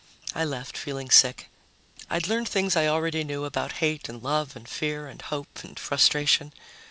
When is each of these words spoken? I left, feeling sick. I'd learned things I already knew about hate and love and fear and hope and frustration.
I 0.33 0.43
left, 0.45 0.79
feeling 0.79 1.11
sick. 1.11 1.51
I'd 2.09 2.25
learned 2.27 2.49
things 2.49 2.75
I 2.75 2.87
already 2.87 3.23
knew 3.23 3.45
about 3.45 3.73
hate 3.85 4.09
and 4.09 4.23
love 4.23 4.55
and 4.55 4.67
fear 4.67 5.05
and 5.05 5.21
hope 5.21 5.63
and 5.63 5.77
frustration. 5.79 6.53